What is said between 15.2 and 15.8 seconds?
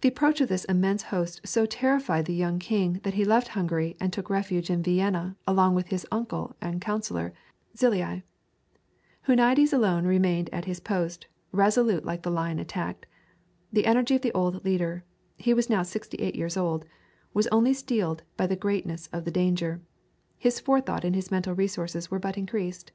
he was